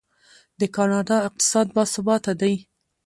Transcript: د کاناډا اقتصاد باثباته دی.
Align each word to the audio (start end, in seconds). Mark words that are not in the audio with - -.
د 0.59 0.61
کاناډا 0.75 1.17
اقتصاد 1.27 1.67
باثباته 1.75 2.33
دی. 2.41 2.53